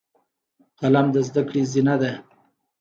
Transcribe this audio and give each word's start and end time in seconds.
قلم 0.79 1.07
د 1.15 1.17
زده 1.27 1.41
کړې 1.49 1.61
زینه 1.71 1.95
ده 2.01 2.11